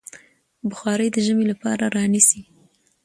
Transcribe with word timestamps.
بخارۍ 0.69 1.07
د 1.13 1.17
ژمي 1.25 1.45
لپاره 1.51 1.83
رانيسئ. 1.95 2.41